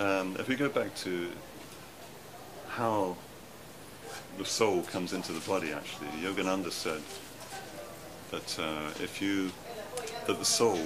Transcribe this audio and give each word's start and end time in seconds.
um, 0.00 0.36
if 0.38 0.48
we 0.48 0.56
go 0.56 0.68
back 0.68 0.94
to 0.96 1.28
how 2.68 3.16
the 4.38 4.44
soul 4.44 4.82
comes 4.82 5.12
into 5.12 5.32
the 5.32 5.40
body, 5.40 5.72
actually, 5.72 6.08
Yogananda 6.22 6.72
said 6.72 7.02
that 8.30 8.58
uh, 8.58 8.90
if 9.02 9.20
you 9.20 9.50
that 10.26 10.38
the 10.38 10.44
soul, 10.44 10.78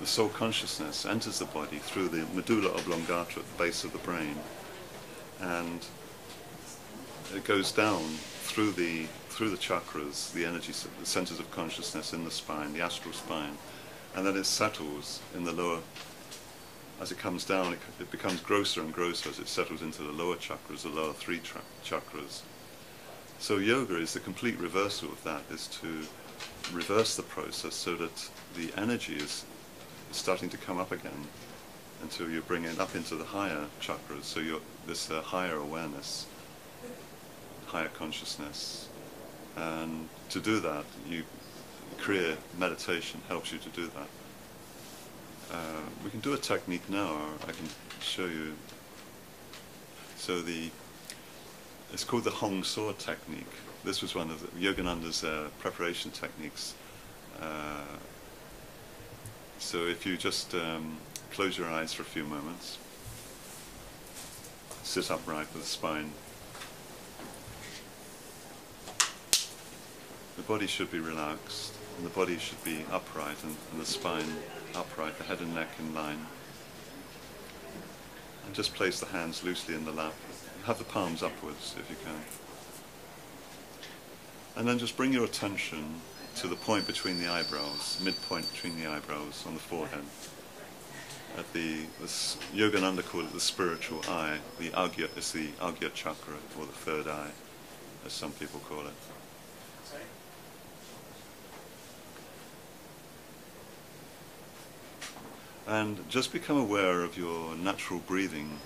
the 0.00 0.06
soul 0.06 0.28
consciousness 0.30 1.04
enters 1.04 1.38
the 1.38 1.44
body 1.46 1.76
through 1.76 2.08
the 2.08 2.24
medulla 2.34 2.70
oblongata 2.70 3.40
at 3.40 3.46
the 3.46 3.58
base 3.62 3.84
of 3.84 3.92
the 3.92 3.98
brain, 3.98 4.36
and 5.40 5.84
it 7.34 7.44
goes 7.44 7.72
down 7.72 8.02
through 8.42 8.72
the 8.72 9.04
through 9.28 9.50
the 9.50 9.56
chakras, 9.58 10.32
the 10.32 10.46
energy, 10.46 10.72
the 10.72 11.04
centers 11.04 11.38
of 11.38 11.50
consciousness 11.50 12.14
in 12.14 12.24
the 12.24 12.30
spine, 12.30 12.72
the 12.72 12.80
astral 12.80 13.12
spine, 13.12 13.58
and 14.14 14.24
then 14.24 14.34
it 14.34 14.44
settles 14.44 15.20
in 15.34 15.44
the 15.44 15.52
lower. 15.52 15.80
As 17.00 17.12
it 17.12 17.18
comes 17.18 17.44
down, 17.44 17.74
it, 17.74 17.78
it 18.00 18.10
becomes 18.10 18.40
grosser 18.40 18.80
and 18.80 18.92
grosser 18.92 19.28
as 19.28 19.38
it 19.38 19.48
settles 19.48 19.82
into 19.82 20.02
the 20.02 20.12
lower 20.12 20.36
chakras, 20.36 20.82
the 20.82 20.88
lower 20.88 21.12
three 21.12 21.40
chakras. 21.84 22.42
So 23.38 23.58
yoga 23.58 23.98
is 23.98 24.14
the 24.14 24.20
complete 24.20 24.58
reversal 24.58 25.08
of 25.08 25.22
that, 25.24 25.42
is 25.50 25.66
to 25.82 26.04
reverse 26.72 27.16
the 27.16 27.22
process 27.22 27.74
so 27.74 27.96
that 27.96 28.30
the 28.56 28.70
energy 28.80 29.16
is 29.16 29.44
starting 30.10 30.48
to 30.50 30.56
come 30.56 30.78
up 30.78 30.90
again 30.92 31.26
until 32.02 32.30
you 32.30 32.40
bring 32.42 32.64
it 32.64 32.78
up 32.80 32.94
into 32.94 33.14
the 33.14 33.24
higher 33.24 33.66
chakras, 33.80 34.24
so 34.24 34.40
you're 34.40 34.60
this 34.86 35.10
uh, 35.10 35.20
higher 35.22 35.56
awareness, 35.56 36.26
higher 37.66 37.88
consciousness. 37.88 38.88
And 39.56 40.08
to 40.30 40.40
do 40.40 40.60
that, 40.60 40.84
you 41.08 41.24
Kriya 41.98 42.36
meditation 42.58 43.20
helps 43.28 43.52
you 43.52 43.58
to 43.58 43.68
do 43.70 43.86
that. 43.86 44.08
Uh, 45.52 45.56
we 46.04 46.10
can 46.10 46.20
do 46.20 46.34
a 46.34 46.38
technique 46.38 46.88
now, 46.88 47.20
I 47.42 47.52
can 47.52 47.68
show 48.00 48.26
you. 48.26 48.54
So 50.16 50.40
the 50.42 50.70
it's 51.92 52.04
called 52.04 52.24
the 52.24 52.30
Hong 52.30 52.64
Sau 52.64 52.92
technique. 52.92 53.46
This 53.84 54.02
was 54.02 54.14
one 54.14 54.30
of 54.30 54.40
the, 54.40 54.48
Yogananda's 54.60 55.22
uh, 55.22 55.48
preparation 55.60 56.10
techniques. 56.10 56.74
Uh, 57.40 57.96
so 59.58 59.86
if 59.86 60.04
you 60.04 60.16
just 60.16 60.54
um, 60.54 60.96
close 61.30 61.56
your 61.56 61.68
eyes 61.68 61.92
for 61.92 62.02
a 62.02 62.06
few 62.06 62.24
moments, 62.24 62.78
sit 64.82 65.10
upright 65.10 65.46
with 65.52 65.62
the 65.62 65.68
spine. 65.68 66.10
The 70.36 70.42
body 70.42 70.66
should 70.66 70.90
be 70.90 70.98
relaxed, 70.98 71.72
and 71.96 72.04
the 72.04 72.10
body 72.10 72.38
should 72.38 72.62
be 72.64 72.84
upright, 72.92 73.42
and, 73.42 73.56
and 73.72 73.80
the 73.80 73.86
spine 73.86 74.26
upright, 74.74 75.16
the 75.18 75.24
head 75.24 75.40
and 75.40 75.54
neck 75.54 75.68
in 75.78 75.94
line. 75.94 76.26
And 78.44 78.54
just 78.54 78.74
place 78.74 79.00
the 79.00 79.06
hands 79.06 79.42
loosely 79.42 79.74
in 79.74 79.84
the 79.84 79.92
lap. 79.92 80.14
Have 80.64 80.78
the 80.78 80.84
palms 80.84 81.22
upwards 81.22 81.74
if 81.78 81.88
you 81.88 81.96
can. 82.04 82.20
And 84.56 84.68
then 84.68 84.78
just 84.78 84.96
bring 84.96 85.12
your 85.12 85.24
attention 85.24 86.00
to 86.36 86.48
the 86.48 86.56
point 86.56 86.86
between 86.86 87.18
the 87.18 87.28
eyebrows, 87.28 87.98
midpoint 88.04 88.50
between 88.52 88.78
the 88.80 88.88
eyebrows 88.88 89.44
on 89.46 89.54
the 89.54 89.60
forehead. 89.60 90.04
At 91.38 91.52
the, 91.52 91.80
the 92.00 92.06
Yogananda 92.54 93.04
called 93.04 93.24
it 93.24 93.32
the 93.32 93.40
spiritual 93.40 94.00
eye. 94.08 94.38
The 94.58 94.70
Agya 94.70 95.16
is 95.16 95.32
the 95.32 95.48
Agya 95.60 95.92
chakra, 95.92 96.36
or 96.58 96.66
the 96.66 96.72
third 96.72 97.06
eye, 97.06 97.30
as 98.04 98.12
some 98.12 98.32
people 98.32 98.60
call 98.60 98.80
it. 98.80 98.94
And 105.66 106.08
just 106.08 106.32
become 106.32 106.56
aware 106.56 107.02
of 107.02 107.18
your 107.18 107.56
natural 107.56 107.98
breathing. 108.00 108.58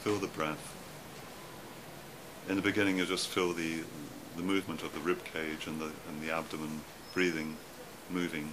Feel 0.00 0.18
the 0.18 0.26
breath. 0.26 0.74
In 2.48 2.56
the 2.56 2.62
beginning, 2.62 2.98
you 2.98 3.06
just 3.06 3.28
feel 3.28 3.52
the, 3.52 3.84
the 4.36 4.42
movement 4.42 4.82
of 4.82 4.92
the 4.92 5.00
rib 5.00 5.22
cage 5.24 5.68
and 5.68 5.80
the, 5.80 5.92
and 6.08 6.20
the 6.20 6.34
abdomen 6.34 6.80
breathing, 7.12 7.56
moving. 8.10 8.50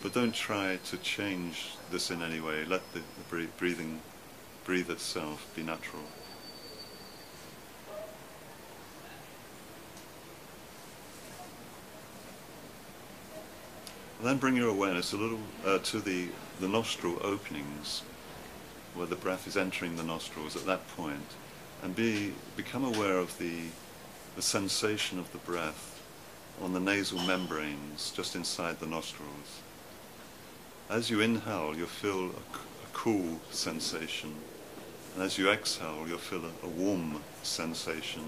But 0.00 0.14
don't 0.14 0.34
try 0.34 0.78
to 0.86 0.96
change 0.98 1.72
this 1.90 2.10
in 2.10 2.22
any 2.22 2.40
way. 2.40 2.64
Let 2.64 2.80
the, 2.92 3.00
the 3.00 3.46
breathing 3.58 4.00
breathe 4.64 4.90
itself 4.90 5.52
be 5.56 5.62
natural. 5.62 6.04
Then 14.26 14.38
bring 14.38 14.56
your 14.56 14.68
awareness 14.68 15.12
a 15.12 15.16
little 15.16 15.38
uh, 15.64 15.78
to 15.78 16.00
the, 16.00 16.28
the 16.60 16.68
nostril 16.68 17.18
openings, 17.22 18.02
where 18.94 19.06
the 19.06 19.16
breath 19.16 19.46
is 19.46 19.56
entering 19.56 19.96
the 19.96 20.02
nostrils 20.02 20.56
at 20.56 20.66
that 20.66 20.86
point, 20.96 21.34
and 21.82 21.96
be 21.96 22.32
become 22.56 22.84
aware 22.84 23.16
of 23.16 23.36
the, 23.38 23.62
the 24.36 24.42
sensation 24.42 25.18
of 25.18 25.30
the 25.32 25.38
breath 25.38 26.02
on 26.60 26.72
the 26.72 26.80
nasal 26.80 27.18
membranes 27.20 28.10
just 28.10 28.36
inside 28.36 28.78
the 28.80 28.86
nostrils. 28.86 29.62
As 30.90 31.08
you 31.08 31.20
inhale, 31.20 31.74
you'll 31.76 31.86
feel 31.86 32.26
a, 32.26 32.56
a 32.56 32.88
cool 32.92 33.40
sensation, 33.50 34.34
and 35.14 35.22
as 35.22 35.38
you 35.38 35.50
exhale, 35.50 36.04
you'll 36.06 36.18
feel 36.18 36.44
a, 36.44 36.66
a 36.66 36.68
warm 36.68 37.22
sensation 37.42 38.22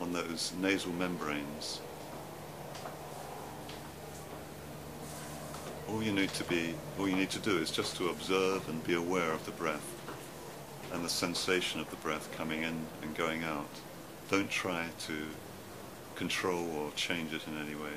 on 0.00 0.12
those 0.12 0.52
nasal 0.60 0.92
membranes. 0.92 1.80
All 5.92 6.02
you 6.02 6.12
need 6.12 6.30
to 6.30 6.44
be, 6.44 6.74
all 6.98 7.06
you 7.06 7.16
need 7.16 7.30
to 7.30 7.38
do 7.38 7.58
is 7.58 7.70
just 7.70 7.96
to 7.96 8.08
observe 8.08 8.66
and 8.68 8.82
be 8.84 8.94
aware 8.94 9.32
of 9.32 9.44
the 9.44 9.50
breath 9.52 9.86
and 10.92 11.04
the 11.04 11.08
sensation 11.08 11.80
of 11.80 11.90
the 11.90 11.96
breath 11.96 12.34
coming 12.36 12.62
in 12.62 12.74
and 13.02 13.14
going 13.14 13.44
out. 13.44 13.68
Don't 14.30 14.50
try 14.50 14.86
to 15.00 15.14
control 16.16 16.70
or 16.76 16.90
change 16.92 17.34
it 17.34 17.42
in 17.46 17.58
any 17.58 17.74
way. 17.74 17.92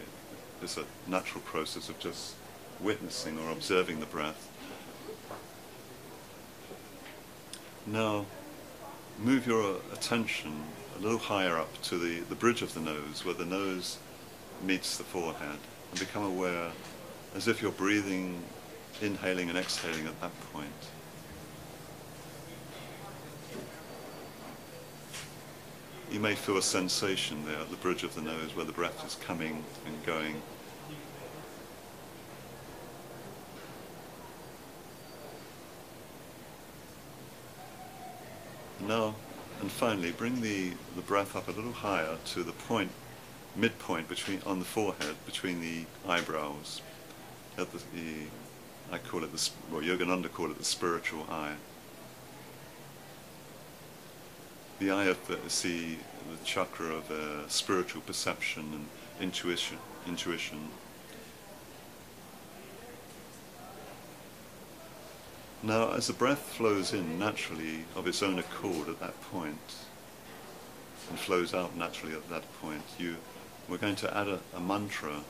It's 0.61 0.77
a 0.77 0.83
natural 1.07 1.41
process 1.41 1.87
of 1.87 1.97
just 1.99 2.35
witnessing 2.81 3.39
or 3.39 3.51
observing 3.51 4.01
the 4.01 4.05
breath. 4.07 4.49
Now, 7.87 8.25
move 9.19 9.47
your 9.47 9.77
attention 9.93 10.63
a 10.97 11.01
little 11.01 11.19
higher 11.19 11.57
up 11.57 11.81
to 11.83 11.97
the, 11.97 12.21
the 12.21 12.35
bridge 12.35 12.61
of 12.61 12.73
the 12.73 12.79
nose, 12.81 13.23
where 13.23 13.35
the 13.35 13.45
nose 13.45 13.99
meets 14.63 14.97
the 14.97 15.03
forehead, 15.03 15.59
and 15.91 15.99
become 15.99 16.23
aware 16.23 16.71
as 17.35 17.49
if 17.49 17.61
you're 17.61 17.71
breathing, 17.71 18.41
inhaling 19.01 19.49
and 19.49 19.57
exhaling 19.57 20.07
at 20.07 20.19
that 20.21 20.31
point. 20.53 20.69
You 26.09 26.21
may 26.21 26.33
feel 26.33 26.57
a 26.57 26.61
sensation 26.61 27.45
there 27.45 27.59
at 27.59 27.69
the 27.69 27.75
bridge 27.75 28.03
of 28.03 28.15
the 28.15 28.21
nose 28.21 28.55
where 28.55 28.65
the 28.65 28.71
breath 28.71 29.05
is 29.05 29.15
coming 29.15 29.63
and 29.85 30.05
going. 30.05 30.41
Now, 38.87 39.15
and 39.59 39.69
finally, 39.69 40.11
bring 40.11 40.39
the, 40.41 40.71
the 40.95 41.01
breath 41.01 41.35
up 41.35 41.49
a 41.49 41.51
little 41.51 41.71
higher 41.73 42.17
to 42.27 42.43
the 42.43 42.51
point, 42.51 42.91
midpoint 43.55 44.07
between 44.07 44.41
on 44.45 44.59
the 44.59 44.65
forehead, 44.65 45.15
between 45.25 45.59
the 45.59 45.85
eyebrows 46.07 46.81
at 47.57 47.71
the, 47.71 47.77
the 47.93 48.27
I 48.91 48.97
call 48.97 49.23
it 49.23 49.31
the, 49.31 49.49
well, 49.71 49.81
Yogananda 49.81 50.31
call 50.31 50.51
it 50.51 50.57
the 50.57 50.65
spiritual 50.65 51.25
eye. 51.29 51.55
The 54.79 54.91
eye 54.91 55.05
of 55.05 55.27
the, 55.27 55.35
the, 55.35 55.95
the 55.95 56.43
chakra 56.43 56.87
of 56.87 57.09
uh, 57.09 57.47
spiritual 57.47 58.01
perception 58.01 58.63
and 58.73 58.85
intuition. 59.21 59.77
Intuition. 60.07 60.69
Now, 65.63 65.93
as 65.93 66.07
the 66.07 66.13
breath 66.13 66.53
flows 66.53 66.93
in 66.93 67.17
naturally 67.17 67.85
of 67.95 68.05
its 68.05 68.21
own 68.21 68.37
accord 68.37 68.87
at 68.87 68.99
that 68.99 69.19
point, 69.31 69.75
and 71.09 71.19
flows 71.19 71.53
out 71.53 71.75
naturally 71.75 72.13
at 72.13 72.29
that 72.29 72.43
point, 72.61 72.83
you, 72.99 73.15
we're 73.67 73.77
going 73.77 73.95
to 73.95 74.17
add 74.17 74.27
a, 74.27 74.39
a 74.55 74.59
mantra 74.59 75.21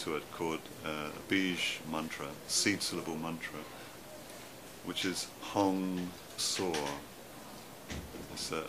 to 0.00 0.16
it 0.16 0.22
called 0.32 0.60
uh, 0.86 1.10
Bij 1.28 1.58
mantra, 1.90 2.28
seed 2.46 2.82
syllable 2.82 3.16
mantra, 3.16 3.58
which 4.86 5.04
is 5.04 5.28
Hong 5.40 6.08
Sau. 6.38 6.72
It's 8.32 8.50
a, 8.50 8.64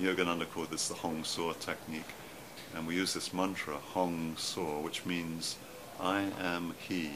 Yogananda 0.00 0.48
called 0.48 0.70
this 0.70 0.86
the 0.86 0.94
Hong 0.94 1.24
Sau 1.24 1.52
technique, 1.58 2.12
and 2.76 2.86
we 2.86 2.94
use 2.94 3.12
this 3.12 3.34
mantra 3.34 3.74
Hong 3.94 4.36
Sau, 4.36 4.80
which 4.82 5.04
means 5.04 5.56
I 5.98 6.26
am 6.38 6.74
He. 6.78 7.10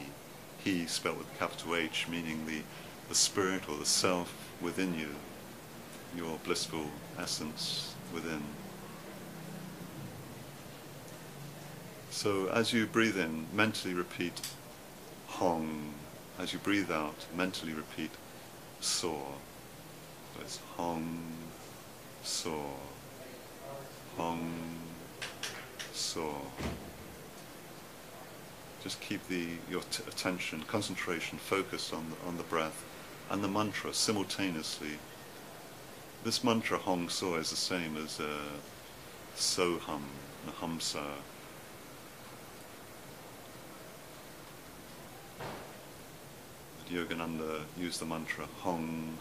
He 0.61 0.85
spelled 0.85 1.19
with 1.19 1.39
capital 1.39 1.77
H, 1.77 2.07
meaning 2.09 2.45
the, 2.45 2.61
the 3.07 3.15
spirit 3.15 3.69
or 3.69 3.77
the 3.77 3.85
self 3.85 4.33
within 4.59 4.99
you, 4.99 5.15
your 6.17 6.37
blissful 6.43 6.87
essence 7.17 7.95
within. 8.13 8.41
So 12.11 12.49
as 12.49 12.73
you 12.73 12.85
breathe 12.85 13.17
in, 13.17 13.47
mentally 13.53 13.93
repeat 13.93 14.33
Hong 15.27 15.93
as 16.37 16.51
you 16.51 16.59
breathe 16.59 16.91
out, 16.91 17.25
mentally 17.35 17.73
repeat 17.73 18.11
sau. 18.81 19.15
So 20.35 20.41
it's 20.41 20.59
Hong 20.75 21.19
sau. 22.21 22.65
Hong 24.17 24.51
sau. 25.93 26.35
Just 28.83 28.99
keep 28.99 29.25
the 29.29 29.47
your 29.69 29.81
attention, 30.05 30.63
concentration, 30.63 31.37
focused 31.37 31.93
on 31.93 32.05
the, 32.09 32.27
on 32.27 32.35
the 32.35 32.43
breath 32.43 32.83
and 33.29 33.41
the 33.41 33.47
mantra 33.47 33.93
simultaneously. 33.93 34.99
This 36.25 36.43
mantra 36.43 36.77
Hong 36.77 37.07
Sau 37.07 37.35
is 37.35 37.51
the 37.51 37.55
same 37.55 37.95
as 37.95 38.19
uh, 38.19 38.25
Soham, 39.37 40.03
Hamsa. 40.59 41.05
Yogananda 46.91 47.61
used 47.79 48.01
the 48.01 48.05
mantra 48.05 48.45
Hong 48.59 49.17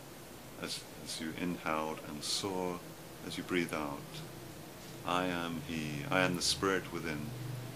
as, 0.61 0.81
as 1.05 1.20
you 1.20 1.32
inhaled 1.40 2.00
and 2.08 2.22
Sau 2.22 2.81
as 3.26 3.38
you 3.38 3.44
breathe 3.44 3.72
out. 3.72 3.99
I 5.06 5.26
am 5.26 5.62
He, 5.69 6.05
I 6.11 6.20
am 6.20 6.37
the 6.37 6.43
Spirit 6.43 6.93
within. 6.93 7.19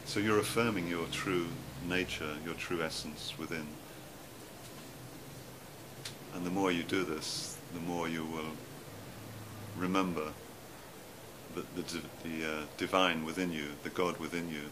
So 0.05 0.21
you're 0.21 0.39
affirming 0.39 0.89
your 0.89 1.07
true 1.07 1.47
nature, 1.89 2.37
your 2.45 2.55
true 2.55 2.83
essence 2.83 3.33
within. 3.39 3.67
And 6.35 6.45
the 6.45 6.51
more 6.51 6.73
you 6.73 6.83
do 6.83 7.05
this, 7.05 7.57
the 7.73 7.81
more 7.81 8.09
you 8.09 8.25
will 8.25 8.53
remember 9.77 10.33
the, 11.55 11.63
the, 11.77 12.01
the 12.25 12.53
uh, 12.53 12.63
divine 12.77 13.25
within 13.25 13.53
you, 13.53 13.69
the 13.85 13.91
God 13.91 14.19
within 14.19 14.49
you. 14.49 14.63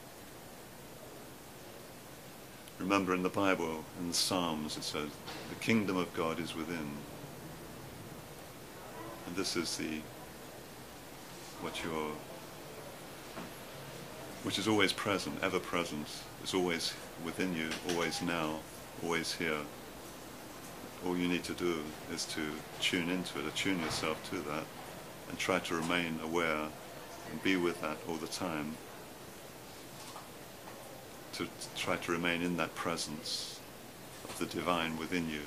Remember 2.78 3.14
in 3.14 3.22
the 3.22 3.28
Bible, 3.28 3.84
in 4.00 4.08
the 4.08 4.14
Psalms, 4.14 4.76
it 4.76 4.82
says, 4.82 5.08
the 5.48 5.54
kingdom 5.56 5.96
of 5.96 6.12
God 6.14 6.40
is 6.40 6.54
within. 6.54 6.90
And 9.26 9.36
this 9.36 9.56
is 9.56 9.76
the, 9.76 10.00
what 11.60 11.82
you're, 11.84 12.12
which 14.42 14.58
is 14.58 14.66
always 14.66 14.92
present, 14.92 15.36
ever 15.42 15.60
present, 15.60 16.08
is 16.42 16.54
always 16.54 16.92
within 17.24 17.54
you, 17.54 17.69
always 17.90 18.20
now, 18.20 18.58
always 19.02 19.32
here. 19.32 19.60
All 21.06 21.16
you 21.16 21.28
need 21.28 21.44
to 21.44 21.54
do 21.54 21.80
is 22.12 22.24
to 22.26 22.40
tune 22.80 23.08
into 23.08 23.38
it, 23.38 23.46
attune 23.46 23.80
yourself 23.80 24.22
to 24.30 24.36
that, 24.50 24.64
and 25.28 25.38
try 25.38 25.58
to 25.60 25.74
remain 25.74 26.19
aware 26.22 26.69
and 27.30 27.42
be 27.42 27.56
with 27.56 27.80
that 27.80 27.96
all 28.08 28.16
the 28.16 28.26
time. 28.26 28.76
To 31.34 31.49
try 31.76 31.96
to 31.96 32.12
remain 32.12 32.43
in 32.43 32.58
that 32.58 32.75
presence 32.75 33.58
of 34.25 34.38
the 34.38 34.46
divine 34.46 34.99
within 34.99 35.31
you. 35.31 35.40